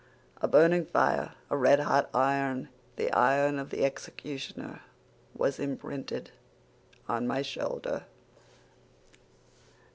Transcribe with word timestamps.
A 0.41 0.47
burning 0.47 0.87
fire, 0.87 1.33
a 1.51 1.55
red 1.55 1.79
hot 1.79 2.09
iron, 2.11 2.69
the 2.95 3.11
iron 3.13 3.59
of 3.59 3.69
the 3.69 3.85
executioner, 3.85 4.81
was 5.35 5.59
imprinted 5.59 6.31
on 7.07 7.27
my 7.27 7.43
shoulder." 7.43 8.05